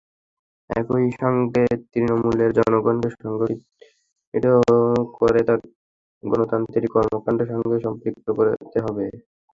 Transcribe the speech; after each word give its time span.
একই 0.69 1.07
সঙ্গে 1.21 1.63
তৃণমূলের 1.89 2.51
জনগণকে 2.57 3.09
সংগঠিত 3.15 4.45
করে 5.17 5.41
গণতান্ত্রিক 6.23 6.91
কর্মকাণ্ডের 6.95 7.49
সঙ্গে 7.53 7.77
সম্পৃক্ত 7.85 8.27
করতে 8.37 8.77
হবে। 8.85 9.05